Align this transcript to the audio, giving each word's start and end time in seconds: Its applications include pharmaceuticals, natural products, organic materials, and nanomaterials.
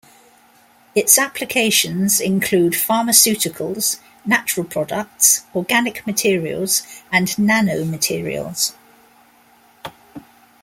Its 0.95 1.19
applications 1.19 2.19
include 2.19 2.73
pharmaceuticals, 2.73 3.99
natural 4.25 4.65
products, 4.65 5.43
organic 5.53 6.07
materials, 6.07 6.81
and 7.11 7.27
nanomaterials. 7.35 8.73